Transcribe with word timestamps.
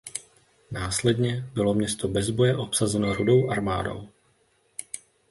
Následně 0.71 1.49
bylo 1.53 1.73
město 1.73 2.07
bez 2.07 2.29
boje 2.29 2.57
obsazeno 2.57 3.13
Rudou 3.15 3.49
armádou. 3.49 4.09